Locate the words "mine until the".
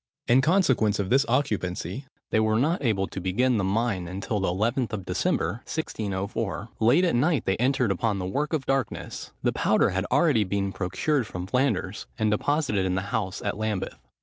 3.63-4.47